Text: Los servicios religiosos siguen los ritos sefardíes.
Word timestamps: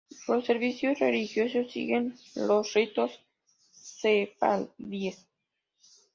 Los 0.27 0.45
servicios 0.45 0.97
religiosos 0.97 1.71
siguen 1.71 2.15
los 2.33 2.73
ritos 2.73 3.23
sefardíes. 3.69 5.27